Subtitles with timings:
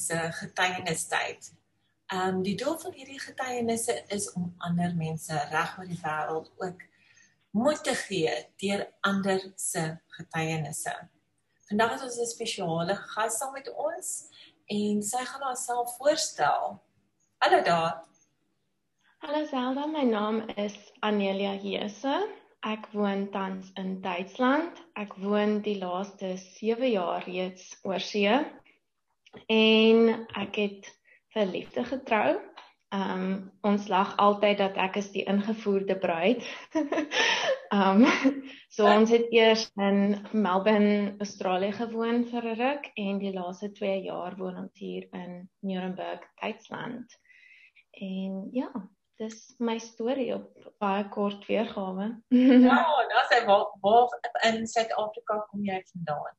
[0.00, 1.52] wêreldtydse getuienistyd.
[2.12, 6.50] Ehm um, die doel van hierdie getuienisse is om ander mense reg oor die wêreld
[6.58, 6.82] ook
[7.50, 10.94] moed te gee deur ander se getuienisse.
[11.68, 14.28] Vandag het ons 'n spesiale gas saam met ons
[14.66, 16.82] en sy gaan haarself voorstel.
[17.38, 18.04] Hallo daar.
[19.18, 22.28] Hallo Zelda, my naam is Anelia Heese.
[22.60, 24.82] Ek woon tans in Duitsland.
[24.94, 28.59] Ek woon die laaste 7 jaar reeds oor see.
[29.46, 30.88] En ek het
[31.34, 32.38] vir liefde getrou.
[32.90, 36.42] Um ons lag altyd dat ek is die ingevoerde bruid.
[37.70, 38.02] um
[38.74, 44.02] so ons het eers in Melbourne, Australië gewoon vir 'n ruk en die laaste 2
[44.08, 47.14] jaar woon ons hier in Nuremberg, Duitsland.
[48.00, 48.72] En ja,
[49.22, 52.10] dis my storie op baie kort weergawe.
[52.66, 52.82] ja,
[53.14, 54.18] dis hy waar, waar
[54.50, 56.36] in Suid-Afrika kom jy vandaan?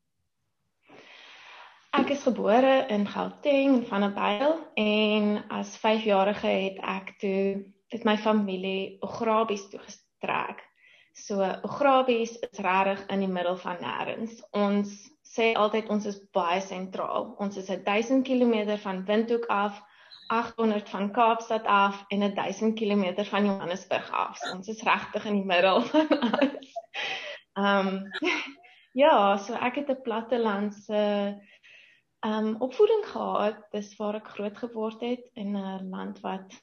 [1.91, 8.03] Ek is gebore in Gauteng van 'n byl en as 5-jarige het ek toe het
[8.03, 10.63] my familie Ograbies toe getrek.
[11.13, 14.39] So Ograbies is regtig in die middel van nêrens.
[14.51, 17.35] Ons sê altyd ons is baie sentraal.
[17.37, 19.83] Ons is 1000 km van Windhoek af,
[20.27, 24.37] 800 van Kaapstad af en 1000 km van Johannesburg af.
[24.37, 26.71] So ons is regtig in die middel van alles.
[27.53, 28.03] Ehm um,
[29.03, 31.59] ja, so ek het 'n plattelandse uh,
[32.25, 36.53] um opvoeding gehad, dis waar ek groot geword het in 'n land wat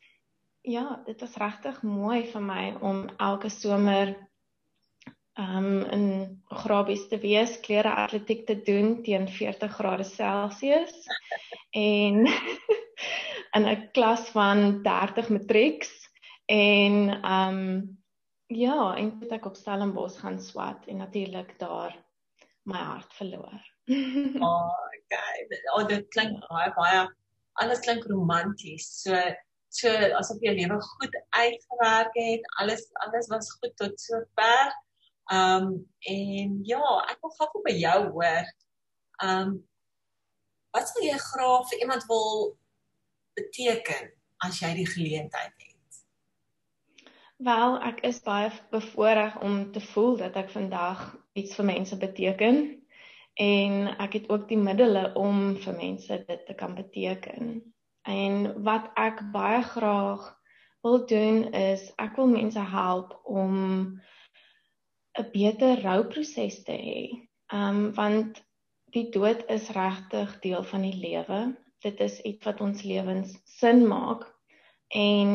[0.63, 4.15] ja, dit was regtig mooi vir my om elke somer
[5.39, 6.07] um in
[6.51, 11.07] Grabies te wees, klere atletiek te doen teen 40 grade Celsius
[11.71, 12.27] en
[13.57, 16.11] in 'n klas van 30 matrieks
[16.47, 17.61] en um
[18.47, 21.97] ja, en toe ek op Stellenbosch gaan swat en natuurlik daar
[22.63, 23.61] my hart verloor.
[24.41, 24.73] oh.
[25.75, 27.07] Oh, dit klink baie baie
[27.59, 28.89] alles klink romanties.
[29.03, 29.19] So
[29.69, 32.47] so asof jou lewe goed uitgewerk het.
[32.61, 34.73] Alles alles was goed tot sover.
[35.33, 38.53] Um en ja, ek wil gou by jou hoor.
[39.25, 39.59] Um
[40.73, 42.57] wat sou jy graag vir iemand wil
[43.39, 44.13] beteken
[44.45, 46.01] as jy die geleentheid het?
[47.39, 52.78] Wel, ek is baie bevoorreg om te voel dat ek vandag iets vir mense beteken
[53.39, 57.61] en ek het ook die middele om vir mense dit te kan beteken.
[58.03, 60.25] En wat ek baie graag
[60.83, 63.55] wil doen is ek wil mense help om
[65.19, 67.03] 'n beter rouproses te hê.
[67.55, 68.43] Um want
[68.97, 71.41] die dood is regtig deel van die lewe.
[71.83, 74.27] Dit is iets wat ons lewens sin maak
[74.89, 75.31] en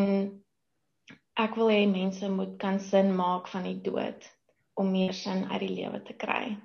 [1.39, 4.27] ek wil hê mense moet kan sin maak van die dood
[4.73, 6.57] om meer sin uit die lewe te kry.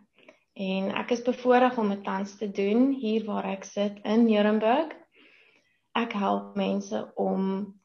[0.58, 4.90] En ek is bevoorreg om dit tans te doen hier waar ek sit in Nuremberg.
[5.94, 7.44] Ek help mense om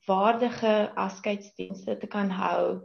[0.09, 2.81] waardige afskeidsdienste te kan hou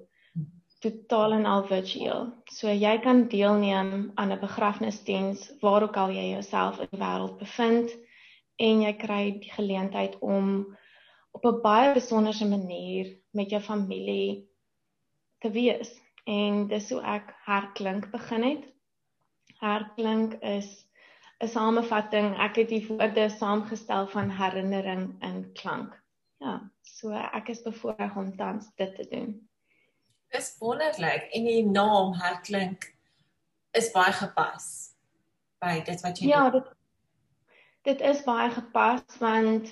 [0.85, 2.29] totaal en al virtueel.
[2.53, 7.39] So jy kan deelneem aan 'n begrafnisdiens waar ook al jy jouself in die wêreld
[7.41, 7.97] bevind
[8.57, 10.77] en jy kry die geleentheid om
[11.33, 14.49] op 'n baie besonderse manier met jou familie
[15.41, 15.97] te wees.
[16.27, 18.78] En dis hoe ek herklink begin het
[19.61, 20.87] herklink is
[21.39, 22.37] 'n samevatting.
[22.39, 26.03] Ek het die woorde saamgestel van herinnering in klank.
[26.39, 29.49] Ja, so ek is bevoorreg om tans dit te doen.
[30.29, 32.95] Dis wonderlik en die naam herklink
[33.73, 34.95] is baie gepas
[35.63, 36.75] by dit wat jy Ja, dit
[37.89, 39.71] dit is baie gepas want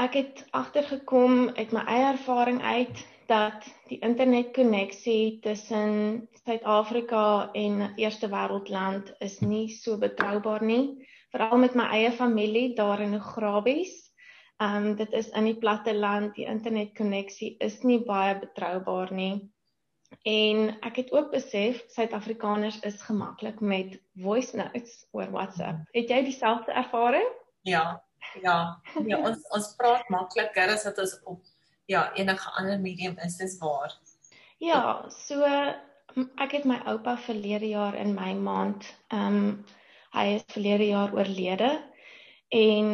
[0.00, 8.28] ek het agtergekom uit my eie ervaring uit dat die internetkonneksie tussen Suid-Afrika en eerste
[8.28, 13.94] wêreldland is nie so betroubaar nie, veral met my eie familie daar in Ograbies.
[14.60, 19.48] Ehm um, dit is in die platte land, die internetkonneksie is nie baie betroubaar nie.
[20.28, 25.88] En ek het ook besef Suid-Afrikaners is gemaklik met voice notes oor WhatsApp.
[25.96, 27.28] Het jy dieselfde ervaring?
[27.64, 28.02] Ja.
[28.42, 31.40] Ja, ja ons ons praat makliker as wat ons op
[31.92, 33.94] ja, enige ander medium is dis waar.
[34.62, 35.44] Ja, so
[36.44, 39.54] ek het my oupa verlede jaar in my maand, ehm um,
[40.12, 41.70] hy is verlede jaar oorlede
[42.52, 42.88] en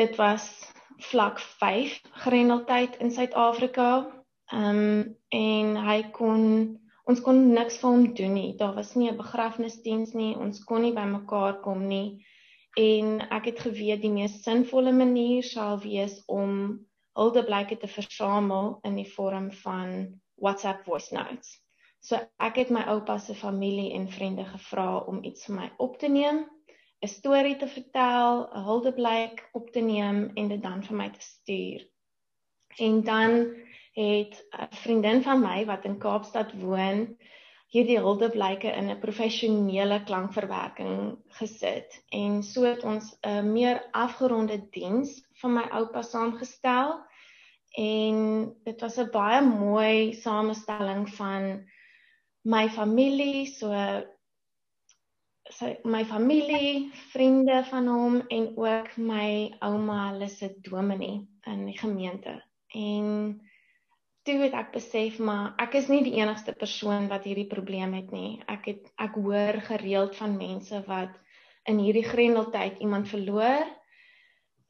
[0.00, 0.46] dit was
[1.10, 3.90] vlak 5 grendeltyd in Suid-Afrika.
[4.52, 6.42] Ehm um, en hy kon
[7.06, 8.56] ons kon niks vir hom doen nie.
[8.56, 10.32] Daar was nie 'n begrafnisdiens nie.
[10.36, 12.24] Ons kon nie bymekaar kom nie.
[12.76, 16.80] En ek het geweet die mees sinvolle manier sal wees om
[17.16, 21.56] huldeblyke te versamel in die vorm van WhatsApp voice notes.
[22.00, 25.98] So ek het my oupa se familie en vriende gevra om iets vir my op
[25.98, 26.44] te neem
[27.04, 31.20] 'n storie te vertel, 'n huldeblyk op te neem en dit dan vir my te
[31.20, 31.88] stuur.
[32.76, 33.32] En dan
[33.92, 37.16] het 'n vriendin van my wat in Kaapstad woon,
[37.68, 45.26] hierdie huldeblyke in 'n professionele klankverwerking gesit en so het ons 'n meer afgeronde diens
[45.40, 47.05] van my oupa saamgestel
[47.76, 48.18] en
[48.64, 51.64] dit was 'n baie mooi samestelling van
[52.42, 53.72] my familie so
[55.54, 61.78] sy my familie, vriende van hom en ook my ouma, hulle se dominee in die
[61.78, 62.34] gemeente.
[62.74, 63.40] En
[64.26, 68.10] toe het ek besef maar ek is nie die enigste persoon wat hierdie probleem het
[68.10, 68.40] nie.
[68.50, 71.14] Ek het ek hoor gereeld van mense wat
[71.70, 73.66] in hierdie grendeltyd iemand verloor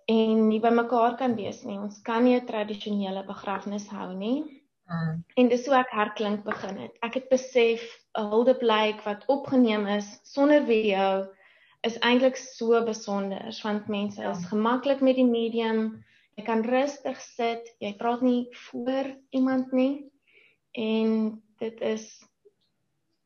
[0.06, 1.78] en nie by mekaar kan wees nie.
[1.78, 4.62] Ons kan nie 'n tradisionele begrafnis hou nie.
[4.86, 5.24] Mm.
[5.36, 6.92] En dis hoe ek herklink begin het.
[7.02, 7.82] Ek het besef
[8.14, 11.26] 'n huldeblyk wat opgeneem is sonder video
[11.82, 14.30] is eintlik so besonder want mense ja.
[14.30, 16.04] is gemaklik met die medium.
[16.36, 20.10] Jy kan rustig sit, jy praat nie voor iemand nie.
[20.72, 22.24] En dit is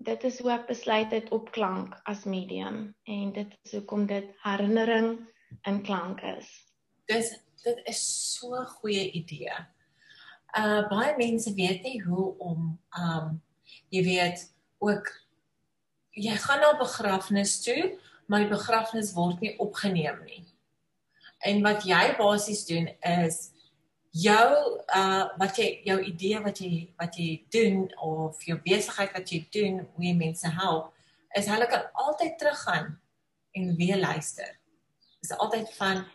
[0.01, 4.31] dit is hoe ek besluit het op klank as medium en dit is hoekom dit
[4.45, 5.19] herinnering
[5.69, 6.70] in klank is.
[7.11, 7.35] Dis
[7.65, 8.01] dit is
[8.33, 9.53] so 'n goeie idee
[10.59, 13.43] uh baie mense weet nie hoe om um
[13.95, 14.47] jy weet
[14.83, 15.11] ook
[16.11, 20.45] jy gaan na 'n begrafnis toe, maar die begrafnis word nie opgeneem nie.
[21.39, 23.51] En wat jy basies doen is
[24.11, 29.31] jou uh wat jy jou idee wat jy wat jy doen of jou besigheid wat
[29.31, 30.95] jy doen hoe jy mense help
[31.39, 33.01] is hulle kan altyd teruggaan
[33.53, 34.59] en weer luister.
[35.23, 36.07] Is altyd van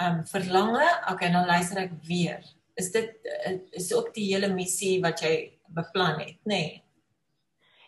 [0.00, 2.42] um verlange, okay, dan luister ek weer
[2.74, 5.34] is dit eh, is ook die hele missie wat jy
[5.76, 6.56] beplan het, nê?
[6.56, 6.80] Nee?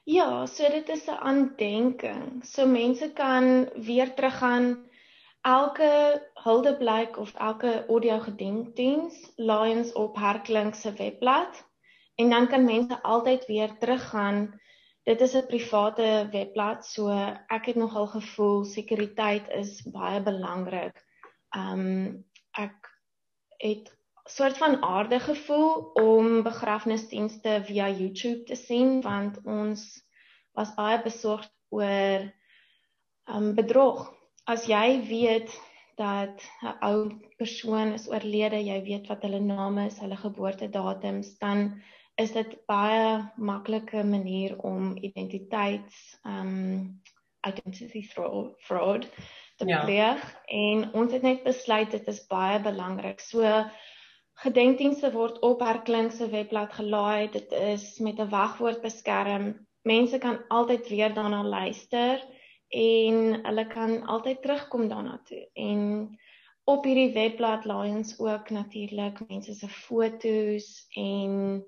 [0.04, 2.44] Ja, so dit is 'n aandenking.
[2.44, 4.84] So mense kan weer teruggaan
[5.40, 11.64] elke huldeblyk of elke audio gedenkdiens Lions op Herklink se webblad
[12.14, 14.60] en dan kan mense altyd weer teruggaan.
[15.02, 17.08] Dit is 'n private webblad, so
[17.48, 21.03] ek het nogal gevoel sekuriteit is baie belangrik.
[21.56, 22.24] Um
[22.58, 22.90] ek
[23.58, 23.90] het
[24.24, 29.84] soort van aarde gevoel om begrafnisdienste via YouTube te sien want ons
[30.52, 32.26] was baie besorgd oor
[33.30, 34.06] um bedrog.
[34.44, 35.52] As jy weet
[35.96, 36.98] dat 'n ou
[37.38, 41.82] persoon is oorlede, jy weet wat hulle naam is, hulle geboortedatums, dan
[42.16, 47.00] is dit baie maklike manier om identiteits um
[47.46, 49.06] identity fraud
[49.56, 49.84] te ja.
[49.84, 53.20] pleeg en ons het net besluit dit is baie belangrik.
[53.20, 53.42] So
[54.42, 57.30] Gedenkdienste word op Herklink se webblad gelaai.
[57.30, 59.66] Dit is met 'n wagwoord beskerm.
[59.82, 62.24] Mense kan altyd weer daarna luister
[62.68, 65.48] en hulle kan altyd terugkom daarna toe.
[65.52, 66.18] En
[66.64, 71.64] op hierdie webblad laai ons ook natuurlik mense se fotos en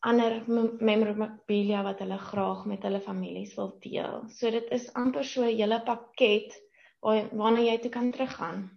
[0.00, 0.42] ander
[0.78, 4.22] memorabilia wat hulle graag met hulle families wil deel.
[4.28, 6.56] So dit is amper so 'n hele pakket
[7.02, 8.68] waarna jy toe kan teruggaan.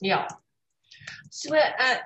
[0.00, 0.26] Ja.
[1.30, 1.98] So uh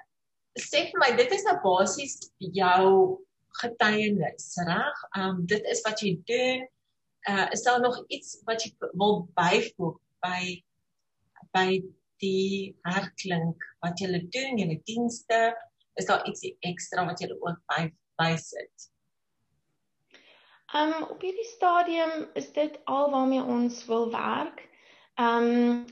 [0.54, 3.18] sê vir my dit is nou basies jou
[3.60, 5.02] getuienis, reg?
[5.18, 6.66] Um dit is wat jy doen.
[7.28, 10.62] Uh is daar nog iets wat jy wil byvoeg by
[11.54, 11.68] by
[12.22, 15.54] die herklink wat jy doen, julle dienste?
[15.98, 17.88] Is daar iets ekstra wat jy ook by
[18.18, 18.90] bysit?
[20.74, 24.68] Um op hierdie stadium is dit al waarmee ons wil werk.
[25.20, 25.84] Um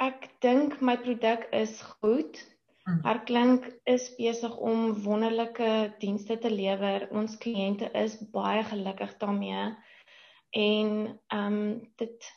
[0.00, 2.40] ek dink my produk is goed.
[3.04, 3.76] Herklink mm.
[3.84, 7.06] is besig om wonderlike dienste te lewer.
[7.14, 9.70] Ons kliënte is baie gelukkig daarmee.
[10.56, 10.90] En
[11.28, 12.30] ehm um, dit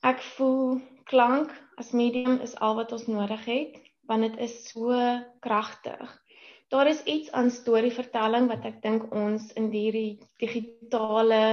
[0.00, 4.94] ek voel klank as medium is al wat ons nodig het want dit is so
[5.44, 6.08] kragtig.
[6.70, 11.44] Daar is iets aan storievertelling wat ek dink ons in hierdie digitale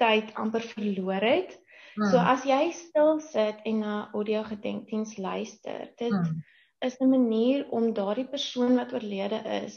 [0.00, 1.58] tyd amper verloor het.
[1.94, 2.10] Hmm.
[2.10, 6.42] So as jy stil sit en na audio gedenkdiens luister, dit hmm
[6.82, 9.76] is 'n manier om daardie persoon wat oorlede is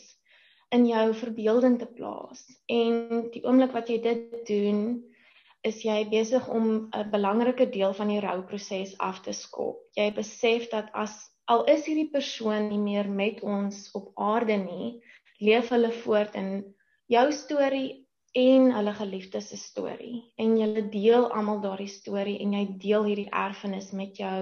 [0.76, 2.42] in jou verbeelding te plaas.
[2.66, 4.80] En die oomblik wat jy dit doen,
[5.62, 9.78] is jy besig om 'n belangrike deel van die rouproses af te skop.
[9.94, 11.14] Jy besef dat as
[11.46, 15.02] al is hierdie persoon nie meer met ons op aarde nie,
[15.40, 16.76] leef hulle voort in
[17.08, 18.05] jou storie
[18.36, 20.20] en hulle geliefdes se storie.
[20.36, 24.38] En julle deel almal daardie storie en jy deel hierdie erfenis met jou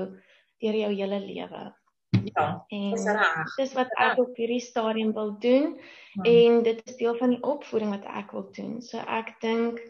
[0.63, 1.63] deur jou hele lewe.
[2.23, 3.55] Ja, dis reg.
[3.57, 6.23] Dis wat ek op hierdie stadium wil doen ja.
[6.29, 8.79] en dit is deel van die opvoeding wat ek wil doen.
[8.81, 9.81] So ek dink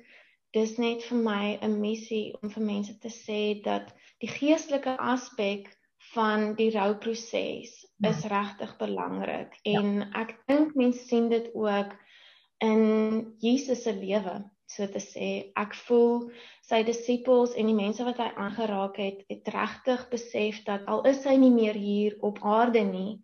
[0.55, 3.93] dis net vir my 'n missie om vir mense te sê dat
[4.23, 5.71] die geestelike aspek
[6.13, 8.09] van die rouproses ja.
[8.09, 9.79] is regtig belangrik ja.
[9.79, 10.09] en ja.
[10.21, 11.95] ek dink mense sien dit ook
[12.63, 12.83] in
[13.43, 14.39] Jesus se lewe
[14.73, 15.29] so te sê
[15.59, 16.29] ek voel
[16.65, 21.23] sy disippels en die mense wat hy aangeraak het het regtig besef dat al is
[21.29, 23.19] hy nie meer hier op aarde nie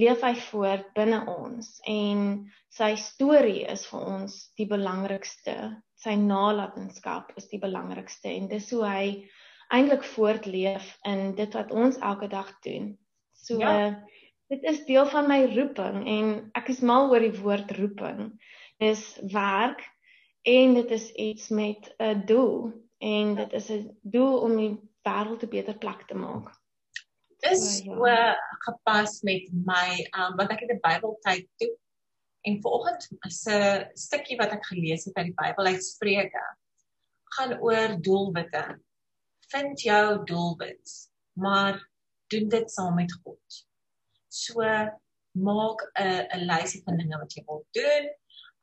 [0.00, 2.26] leef hy voort binne ons en
[2.72, 5.56] sy storie is vir ons die belangrikste
[6.00, 9.04] sy nalatenskap is die belangrikste en dis hoe hy
[9.70, 12.94] eintlik voortleef in dit wat ons elke dag doen.
[13.38, 13.92] So ja.
[14.50, 18.32] dit is deel van my roeping en ek is mal oor die woord roeping.
[18.80, 19.82] Dis werk
[20.48, 24.72] en dit is iets met 'n doel en dit is 'n doel om die
[25.08, 26.48] wêreld 'n beter plek te maak.
[27.40, 28.36] Dis so ja.
[28.66, 31.72] gepas met my um wat ek in die Bybel tyd toe
[32.40, 36.46] en vanoggend is 'n stukkie wat ek gelees het uit die Bybel uit Spreuke
[37.36, 38.80] gaan oor doelwitte
[39.50, 41.90] vind jou doelwit, maar
[42.26, 43.66] doen dit saam met God.
[44.28, 44.62] So
[45.30, 48.04] maak 'n 'n lysie van dinge wat jy wil doen,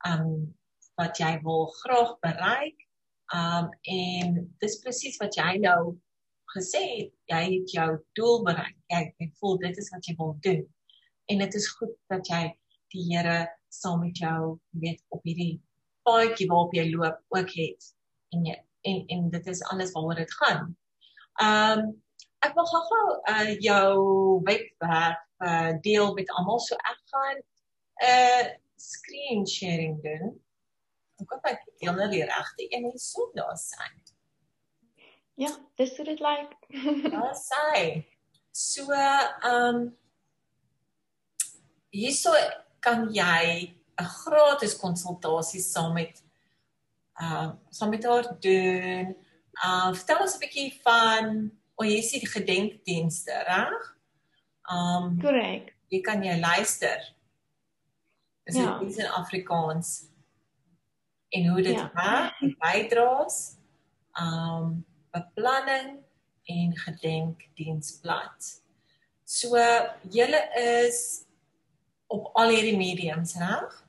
[0.06, 0.56] um
[0.98, 2.84] wat jy wil graag bereik.
[3.34, 5.98] Um en dis presies wat jy nou
[6.56, 8.78] gesê het, jy het jou doel bereik.
[8.92, 10.64] Jy, jy voel dit is wat jy wil doen.
[11.28, 12.44] En dit is goed dat jy
[12.94, 13.40] die Here
[13.70, 15.58] saam met jou weet op hierdie
[16.08, 17.92] paadjie waarop jy loop ook het
[18.36, 18.56] en jy
[18.88, 20.70] en en dit is alles waaroor dit gaan.
[21.44, 21.82] Um,
[22.46, 23.92] ek wil gou-gou uh, jou
[24.48, 27.42] webwerf uh, deel met almal so ek gaan
[28.08, 28.44] uh,
[29.28, 30.36] screen sharing doen.
[31.20, 34.04] Ek kan net deel nou die regte een hier so daar sien.
[35.38, 36.54] Ja, dis hoe dit lyk.
[37.12, 38.06] Daar sê.
[38.52, 39.98] So ehm um,
[41.90, 42.34] hierso
[42.80, 46.24] kan jy 'n gratis konsultasie saam met
[47.22, 49.16] uh saam met haar doen.
[49.66, 53.94] Uh vertel ons 'n bietjie van o, jy sien die gedenkdienste, reg?
[54.70, 55.76] Um korrek.
[55.90, 57.17] Jy kan jy luister.
[58.48, 59.04] Is dit ja.
[59.04, 60.06] in Afrikaans?
[61.30, 61.92] En hoe dit ja.
[61.94, 63.58] werk, bydraes,
[64.16, 66.00] um beplanning
[66.44, 68.64] en gedenkdiensblad.
[69.24, 69.58] So
[70.10, 71.26] julle is
[72.08, 73.84] op al hierdie mediums, reg?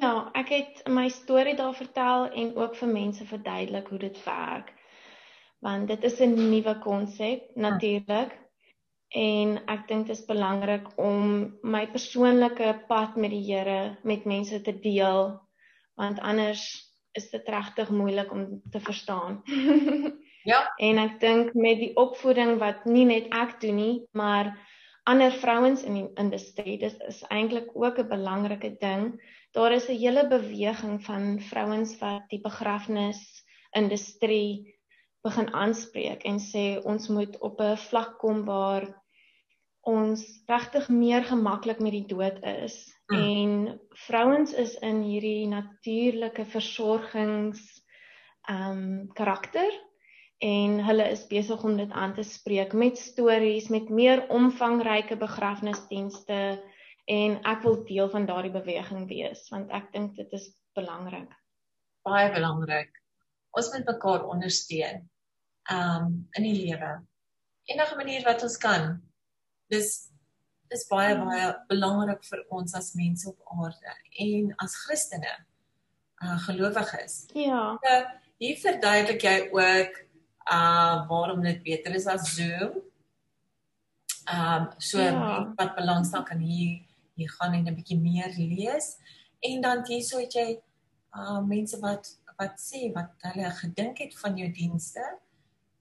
[0.00, 4.72] Ja, ek het my storie daar vertel en ook vir mense verduidelik hoe dit werk.
[5.60, 8.45] Want dit is 'n nuwe konsep natuurlik.
[9.14, 14.60] En ek dink dit is belangrik om my persoonlike pad met die Here met mense
[14.60, 15.36] te deel
[15.96, 16.62] want anders
[17.16, 19.40] is dit regtig moeilik om te verstaan.
[20.52, 20.58] ja.
[20.76, 24.52] En ek dink met die opvoeding wat nie net ek doen nie, maar
[25.08, 29.14] ander vrouens in die industrie, dis is eintlik ook 'n belangrike ding
[29.56, 33.20] daar is 'n hele beweging van vrouens wat die begrafnis
[33.70, 34.75] industrie
[35.26, 38.86] begin aanspreek en sê ons moet op 'n vlak kom waar
[39.86, 43.18] ons regtig meer gemaklik met die dood is mm.
[43.18, 47.62] en vrouens is in hierdie natuurlike versorgings
[48.50, 49.70] ehm um, karakter
[50.46, 56.40] en hulle is besig om dit aan te spreek met stories met meer omvangryke begrafnisdienste
[57.06, 61.30] en ek wil deel van daardie beweging wees want ek dink dit is belangrik.
[62.04, 62.90] Baie belangrik.
[63.56, 65.06] Ons moet mekaar ondersteun.
[65.70, 66.92] Um in die lewe.
[67.66, 69.02] Enige manier wat ons kan.
[69.72, 70.08] Dis
[70.70, 73.92] dis baie baie belangrik vir ons as mense op aarde
[74.22, 75.34] en as Christene,
[76.22, 77.26] uh gelowiges.
[77.34, 77.76] Ja.
[77.82, 78.00] So,
[78.42, 80.02] hier verduidelik jy ook
[80.52, 82.82] uh waarom dit beter is as Zoom.
[84.26, 85.54] Um so ja.
[85.56, 86.82] wat belangstel kan hier
[87.16, 88.96] jy gaan net 'n bietjie meer lees
[89.40, 90.48] en dan hierso het jy
[91.16, 95.04] uh mense wat wat sê wat hulle gedink het van jou dienste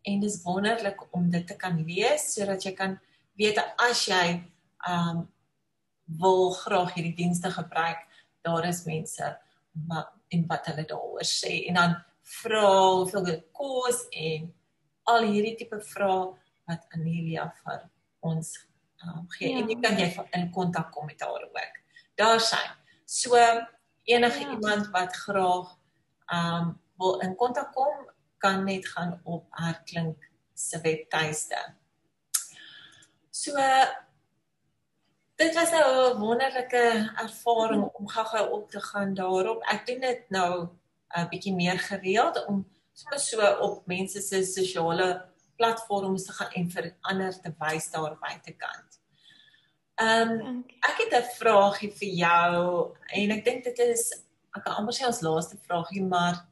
[0.05, 2.97] en dis wonderlik om dit te kan lees sodat jy kan
[3.39, 4.25] weet as jy
[4.89, 5.25] um
[6.21, 8.03] wil graag hierdie dienste gebruik
[8.45, 9.31] daar is mense
[9.89, 11.95] wat en wat hulle daaroor sê en dan
[12.41, 14.47] vra hoeveel dit kos en
[15.13, 16.33] al hierdie tipe vrae
[16.69, 17.83] wat Anelia vir
[18.25, 18.51] ons
[19.03, 19.61] um, gee ja.
[19.61, 21.79] en jy kan jy in kontak kom met haar ook.
[22.17, 22.61] Daar sy.
[23.05, 23.37] So
[24.05, 24.55] enige ja.
[24.55, 25.75] iemand wat graag
[26.33, 28.07] um wil in kontak kom,
[28.45, 31.59] kan net gaan op haar klink se webtuiste.
[33.29, 33.57] So
[35.35, 39.63] dit was nou 'n wonderlike ervaring om gou-gou op te gaan daarop.
[39.63, 40.69] Ek doen dit nou
[41.17, 45.25] 'n bietjie meer gereeld om so so op mense se sosiale
[45.55, 48.99] platforms te gaan en vir ander te wys daar buitekant.
[49.95, 54.11] Ehm um, ek het 'n vraagie vir jou en ek dink dit is
[54.55, 56.47] ek kan amper sê ons laaste vraagie maar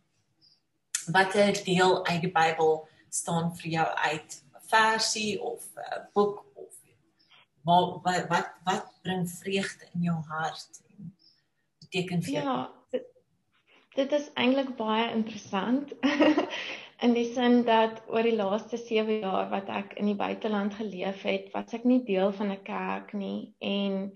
[1.11, 4.39] watter deel uit die Bybel staan vir jou uit?
[4.73, 6.71] Versie of 'n boek of
[7.63, 11.15] wat wat wat, wat bring vreugde in jou hart en
[11.79, 12.43] beteken vir jou?
[12.43, 13.05] Ja, dit,
[13.95, 15.93] dit is eintlik baie interessant.
[17.03, 21.23] in die sin dat oor die laaste 7 jaar wat ek in die buiteland geleef
[21.27, 24.13] het, was ek nie deel van 'n kerk nie en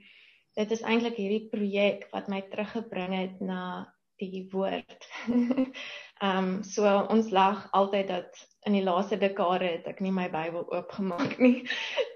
[0.58, 5.08] dit is eintlik hierdie projek wat my teruggebring het na die woord.
[6.18, 10.26] Ehm um, so ons lag altyd dat in die laaste dekade het ek nie my
[10.34, 11.68] Bybel oopgemaak nie.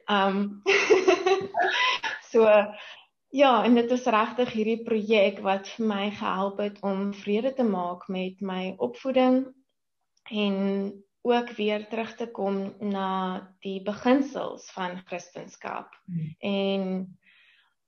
[0.10, 0.64] Ehm um,
[2.32, 2.48] so
[3.32, 7.64] ja, en dit is regtig hierdie projek wat vir my gehelp het om vrede te
[7.64, 9.46] maak met my opvoeding
[10.32, 10.58] en
[11.22, 13.10] ook weer terug te kom na
[13.62, 15.86] die beginsels van Christendom.
[16.06, 16.36] Hmm.
[16.40, 17.20] En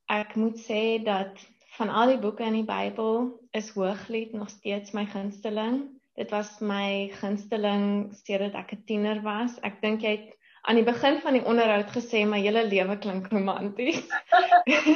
[0.06, 1.42] ek moet sê dat
[1.78, 5.88] van al die boeke in die Bybel is Hooglied nog steeds my gunsteling.
[6.14, 9.58] Dit was my gunsteling sedert ek 'n tiener was.
[9.64, 10.38] Ek dink jy het
[10.70, 14.06] aan die begin van die onderhoud gesê my hele lewe klink romanties.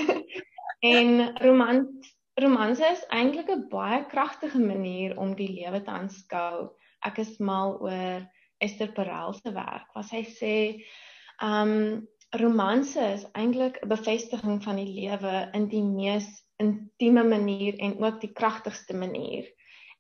[0.96, 6.70] en romans romanse is eintlik 'n baie kragtige manier om die lewe te aanskou.
[7.02, 8.22] Ek is mal oor
[8.62, 9.90] Esther Perel se werk.
[9.96, 10.56] Wat sy sê,
[11.42, 12.06] um
[12.38, 18.22] romanse is eintlik 'n bevestiging van die lewe in die mees intieme manier en ook
[18.22, 19.46] die kragtigste manier.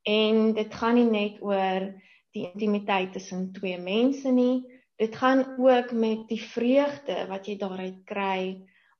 [0.03, 1.87] En dit gaan nie net oor
[2.35, 4.65] die intimiteit tussen twee mense nie.
[4.97, 8.41] Dit gaan ook met die vreugde wat jy daaruit kry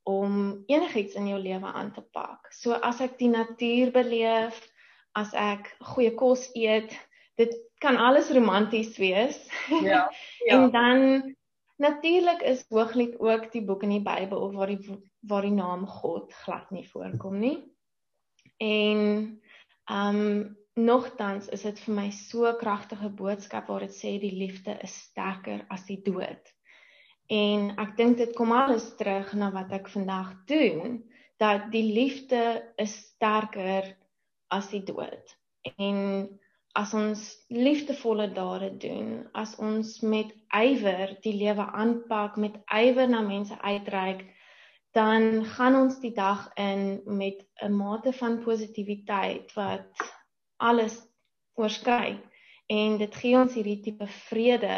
[0.08, 2.52] om enigiets in jou lewe aan te pak.
[2.56, 4.60] So as ek die natuur beleef,
[5.18, 6.94] as ek goeie kos eet,
[7.38, 9.40] dit kan alles romanties wees.
[9.84, 10.08] Ja.
[10.48, 10.56] ja.
[10.56, 11.36] en dan
[11.78, 16.34] natuurlik is Hooglied ook die boek in die Bybel waar die waar die naam God
[16.44, 17.58] glad nie voorkom nie.
[18.58, 19.02] En
[19.86, 24.76] ehm um, Nogtans is dit vir my so kragtige boodskap waar dit sê die liefde
[24.86, 26.52] is sterker as die dood.
[27.34, 31.00] En ek dink dit kom alles terug na wat ek vandag doen,
[31.42, 33.90] dat die liefde is sterker
[34.54, 35.34] as die dood.
[35.82, 36.30] En
[36.78, 43.24] as ons liefdevolle dade doen, as ons met ywer die lewe aanpak, met ywer na
[43.26, 44.26] mense uitreik,
[44.94, 50.06] dan gaan ons die dag in met 'n mate van positiwiteit wat
[50.58, 51.02] alles
[51.54, 52.18] oorskry
[52.68, 54.78] en dit gee ons hierdie tipe vrede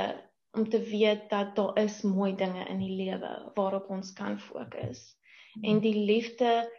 [0.58, 5.16] om te weet dat daar is mooi dinge in die lewe waarop ons kan fokus.
[5.62, 6.70] En die liefde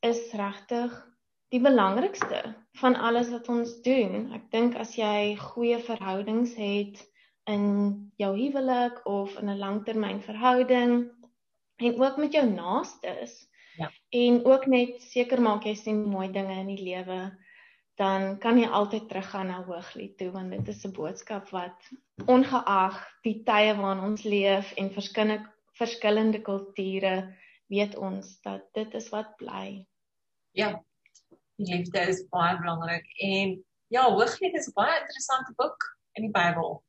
[0.00, 1.13] is regtig
[1.54, 2.40] die belangrikste
[2.80, 4.32] van alles wat ons doen.
[4.34, 6.98] Ek dink as jy goeie verhoudings het
[7.50, 7.66] in
[8.18, 10.94] jou huwelik of in 'n langtermynverhouding
[11.76, 13.46] en ook met jou naastes.
[13.78, 13.90] Ja.
[14.10, 17.32] En ook net seker maak jy sien mooi dinge in die lewe
[17.94, 21.90] dan kan jy altyd teruggaan na Hooglied toe want dit is 'n boodskap wat
[22.26, 27.34] ongeag die tye waarin ons leef en verskillende verskillende kulture
[27.66, 29.86] weet ons dat dit is wat bly.
[30.52, 30.84] Ja.
[31.56, 36.34] Die liefde is baie belangrik en ja, Hooglied is 'n baie interessante boek in die
[36.34, 36.82] Bybel.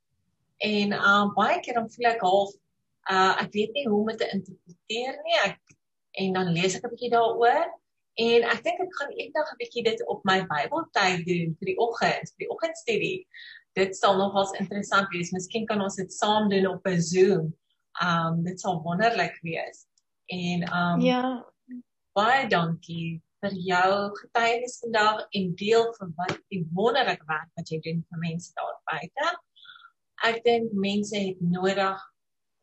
[0.58, 2.52] En uh baie keer dan voel ek half
[3.12, 5.40] uh ek weet nie hoe om dit te interpreteer nie.
[5.46, 5.60] Ek
[6.12, 7.74] en dan lees ek 'n bietjie daaroor
[8.16, 11.80] En ek dink ek gaan eendag 'n bietjie dit op my Bybeltyd doen vir die
[11.84, 13.18] oggend, vir die oggendstudie.
[13.76, 15.34] Dit sal nogals interessant wees.
[15.36, 17.52] Miskien kan ons dit saam doen op 'n Zoom.
[18.00, 19.88] Um dit sal wonderlik wees.
[20.32, 21.44] En um Ja.
[22.16, 27.80] Baie dankie vir jou getuienis vandag en deel van wat die wonderlike werk wat jy
[27.84, 29.32] doen vir mense daar buite.
[30.26, 32.02] Ek dink mense het nodig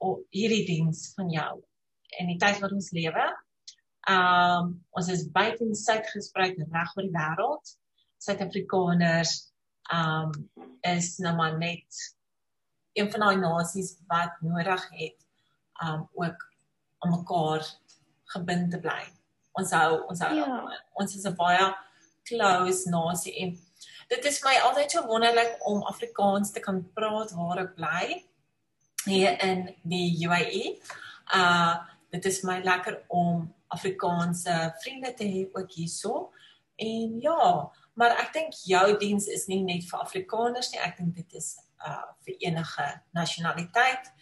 [0.02, 1.52] op hierdie diens van jou
[2.18, 3.28] in die tyd wat ons lewe.
[4.10, 7.74] Um ons is buite in Suid gespreek reg oor die wêreld.
[8.22, 9.36] Suid-Afrikaners
[9.94, 10.32] um
[10.88, 12.02] is nou maar net
[12.98, 15.18] een van daai nasies wat nodig het
[15.86, 16.48] um ook
[17.02, 17.66] om mekaar
[18.34, 19.02] gebind te bly.
[19.58, 20.48] Ons hou ons hou ja.
[21.00, 21.66] ons is 'n baie
[22.28, 23.56] close nasie en
[24.08, 28.04] dit is my altyd so wonderlik om Afrikaans te kan praat waar ek bly
[29.04, 30.76] hier in die UAE.
[31.34, 31.74] Uh
[32.12, 36.26] dit is my lekker om Afrikaanse vriende te hê ook hierso.
[36.76, 41.16] En ja, maar ek dink jou diens is nie net vir Afrikaners nie, ek dink
[41.16, 44.12] dit is uh vir enige nasionaliteit.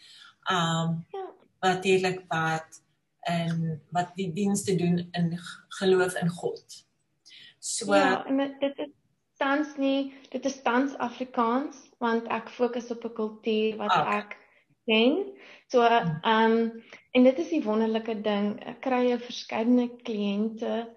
[0.50, 1.26] Um ja.
[1.60, 2.80] natuurlik wat
[3.28, 5.38] en wat die dienste doen in
[5.80, 6.64] geloof in God.
[7.58, 8.92] So Ja, en dit is
[9.36, 14.18] tans nie, dit is tans Afrikaans want ek fokus op 'n kultuur wat okay.
[14.18, 14.38] ek
[14.84, 15.36] ken.
[15.68, 20.88] So ehm um, en dit is die wonderlike ding, ek kry 'n verskeidenheid kliënte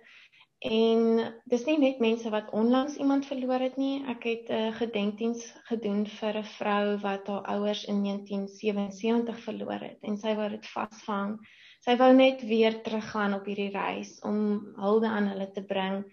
[0.64, 4.00] En dis nie net mense wat onlangs iemand verloor het nie.
[4.08, 9.84] Ek het 'n uh, gedenkdiens gedoen vir 'n vrou wat haar ouers in 1977 verloor
[9.84, 11.36] het en sy wou dit vasvang.
[11.84, 14.38] Sy wou net weer teruggaan op hierdie reis om
[14.80, 16.04] hulde aan hulle te bring.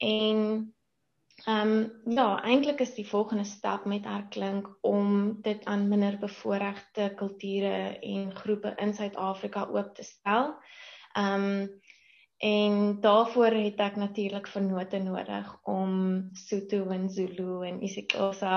[0.00, 0.72] En
[1.42, 1.70] Ehm
[2.06, 7.98] um, ja, eintlik is die volgende stap met herklink om dit aan minder bevoorregte kulture
[7.98, 10.54] en groepe in Suid-Afrika oop te stel.
[11.12, 11.80] Ehm um,
[12.42, 15.92] en daarvoor het ek natuurlik vennote nodig om
[16.32, 18.56] Sotho en Zulu en isiXhosa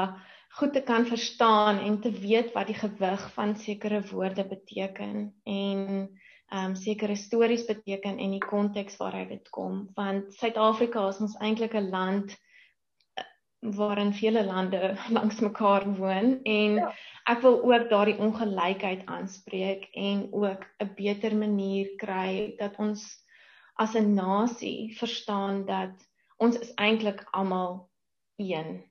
[0.58, 6.10] goed te kan verstaan en te weet wat die gewig van sekere woorde beteken en
[6.54, 11.74] um, sekere stories beteken en die konteks waaruit dit kom want Suid-Afrika is ons eintlik
[11.74, 12.36] 'n land
[13.76, 16.94] waarin vele lande langs mekaar woon en ja.
[17.26, 23.26] ek wil ook daardie ongelykheid aanspreek en ook 'n beter manier kry dat ons
[23.76, 25.96] as 'n nasie verstaan dat
[26.38, 27.90] ons is eintlik almal
[28.36, 28.84] een.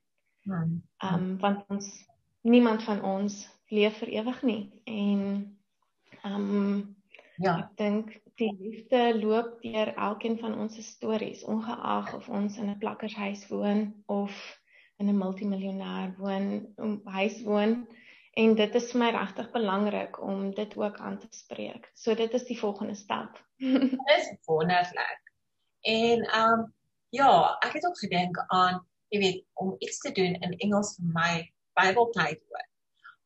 [0.49, 0.83] Ehm
[1.15, 2.05] um, want ons
[2.41, 5.21] niemand van ons leef vir ewig nie en
[6.23, 6.94] ehm um,
[7.43, 12.71] ja, ek dink die liefde loop deur elkeen van ons stories ongeag of ons in
[12.71, 14.33] 'n plakkershuis woon of
[14.99, 17.87] in 'n multimiljonair woon om huis woon
[18.35, 21.91] en dit is vir my regtig belangrik om dit ook aan te spreek.
[21.95, 23.39] So dit is die volgende stap.
[24.17, 25.23] Is wonderlik.
[25.81, 26.75] En ehm um,
[27.09, 31.11] ja, ek het ook gedink aan jy weet om iets te doen in Engels vir
[31.15, 32.71] my Bybeltyd ook.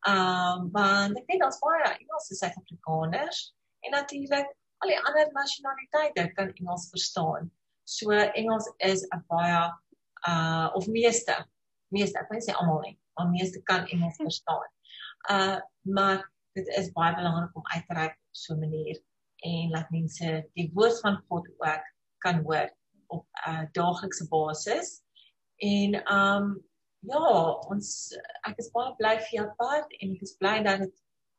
[0.08, 3.57] Ehm um, want ek weet daar's baie Engelse Suid-Afrikaners
[3.88, 7.50] en natuurlik al die ander nasionaliteite kan Engels verstaan.
[7.88, 9.62] So Engels is 'n baie
[10.28, 11.36] uh of meeste
[11.94, 14.28] meeste, ek wil sê almal nie, maar meeste kan Engels hm.
[14.28, 14.68] verstaan.
[15.32, 15.58] Uh
[15.96, 16.24] maar
[16.58, 19.00] dit is baie belangrik om uit te reik op so 'n manier
[19.48, 21.84] en laat mense die woord van God ook
[22.24, 22.70] kan hoor
[23.06, 25.02] op 'n uh, daaglikse basis.
[25.56, 26.46] En um
[27.00, 30.96] ja, ons ek is baie bly vir jou pad en ek is bly dat dit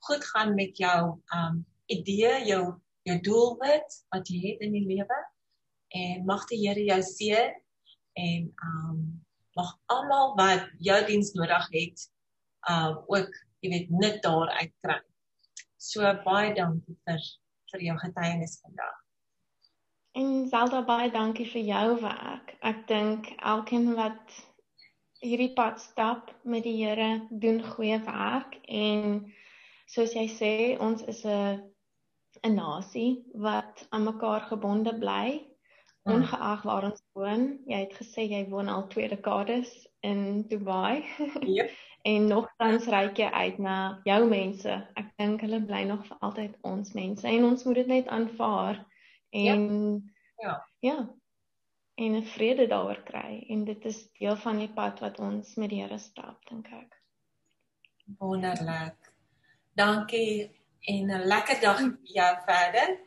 [0.08, 2.64] goed gaan met jou um idee, jou
[3.08, 5.20] jou doelwit wat jy het in die lewe.
[5.96, 7.56] En mag die Here jou seën
[8.20, 9.02] en um
[9.58, 12.04] mag almal wat jou diens nodig het,
[12.70, 15.00] uh ook, jy weet, nut daaruit kry.
[15.80, 17.24] So baie dankie vir
[17.72, 18.96] vir jou getuienis vandag.
[20.20, 22.56] En Zelda baie dankie vir jou werk.
[22.66, 24.38] Ek dink elkeen wat
[25.20, 29.20] hierdie pad stap met die Here doen goeie werk en
[29.90, 31.69] soos jy sê, ons is 'n
[32.44, 35.46] 'n nasie wat aan mekaar gebonde bly
[36.06, 36.14] Hmm.
[36.16, 37.60] ongeag waar ons woon.
[37.68, 41.04] Jy het gesê jy woon al 2 dekades in Dubai.
[41.58, 41.66] Ja.
[42.02, 44.88] en nogtans reik jy uit na jou mense.
[44.96, 48.86] Ek dink hulle bly nog vir altyd ons mense en ons moet dit net aanvaar
[49.30, 49.62] en
[50.40, 50.48] ja.
[50.48, 50.68] Ja.
[50.80, 51.10] Ja.
[51.96, 55.70] En 'n vrede daaroor kry en dit is deel van die pad wat ons met
[55.70, 56.96] die Here stap, dink ek.
[58.18, 58.96] Wonderlik.
[59.76, 63.00] Dankie en 'n lekker dag jou verder.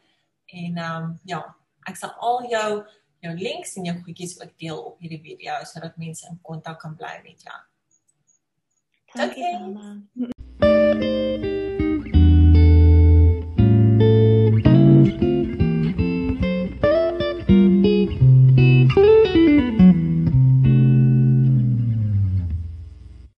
[0.47, 1.57] En ehm um, ja,
[1.89, 2.87] ek sal al jou
[3.23, 6.97] jou links en jou goedjies ook deel op hierdie video sodat mense in kontak kan
[6.97, 7.61] bly met jou.
[9.15, 9.57] Dankie.
[9.57, 10.32] Okay.